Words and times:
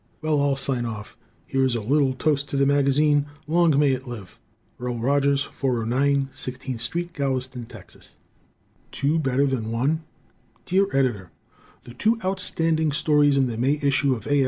Well, 0.23 0.41
I'll 0.41 0.55
sign 0.55 0.83
off. 0.83 1.15
Here 1.45 1.63
is 1.63 1.75
a 1.75 1.79
little 1.81 2.13
toast 2.13 2.49
to 2.49 2.57
the 2.57 2.65
magazine: 2.65 3.27
"Long 3.45 3.77
may 3.77 3.91
it 3.91 4.07
live." 4.07 4.39
Earl 4.79 4.97
Rogers, 4.97 5.43
409 5.43 6.29
16th 6.33 6.81
St., 6.81 7.13
Galveston, 7.13 7.65
Tex. 7.65 8.15
Two, 8.91 9.19
Better 9.19 9.45
Than 9.45 9.71
One? 9.71 10.01
Dear 10.65 10.85
Editor: 10.91 11.29
The 11.83 11.93
two 11.93 12.17
outstanding 12.25 12.91
stories 12.91 13.37
in 13.37 13.45
the 13.45 13.57
May 13.59 13.77
issue 13.83 14.15
of 14.15 14.25
A. 14.25 14.39